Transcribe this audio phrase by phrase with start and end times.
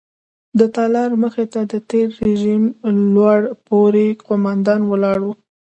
[0.59, 2.63] د تالار مخې ته د تېر رژیم
[3.13, 5.33] لوړ پوړي قوماندان ولاړ وو.